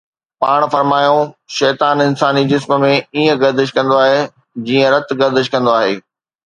پاڻ 0.43 0.61
فرمايائون: 0.75 1.27
شيطان 1.57 1.97
انساني 2.07 2.43
جسم 2.53 2.73
۾ 2.87 2.91
ائين 2.97 3.31
گردش 3.45 3.77
ڪندو 3.77 4.01
آهي 4.09 4.21
جيئن 4.69 4.91
رت 4.97 5.17
گردش 5.23 5.57
ڪندو 5.57 5.81
آهي 5.81 5.97